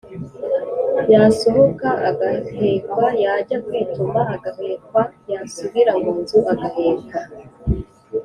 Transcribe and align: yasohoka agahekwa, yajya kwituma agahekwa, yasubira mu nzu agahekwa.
yasohoka 1.13 1.89
agahekwa, 2.09 3.05
yajya 3.23 3.57
kwituma 3.65 4.19
agahekwa, 4.33 5.01
yasubira 5.31 5.93
mu 6.01 6.11
nzu 6.21 6.39
agahekwa. 6.51 7.19